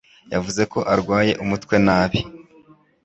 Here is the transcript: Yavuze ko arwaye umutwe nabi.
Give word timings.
Yavuze 0.33 0.61
ko 0.71 0.79
arwaye 0.93 1.31
umutwe 1.43 1.75
nabi. 1.85 2.19